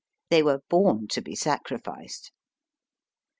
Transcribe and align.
They 0.31 0.41
were 0.41 0.63
born 0.67 1.09
to 1.09 1.21
be 1.21 1.35
sacrificed. 1.35 2.31